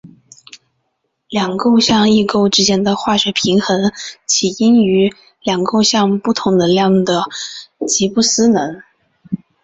[1.29, 3.91] 两构象异构之间的化学平衡
[4.25, 7.25] 起因于两构象不同能量的
[7.87, 8.81] 吉布斯能。